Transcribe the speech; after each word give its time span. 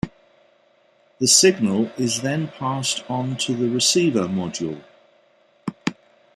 The 1.19 1.27
signal 1.27 1.91
is 1.95 2.21
then 2.23 2.47
passed 2.47 3.03
on 3.07 3.37
to 3.37 3.55
the 3.55 3.69
receiver 3.69 4.27
module. 4.27 4.81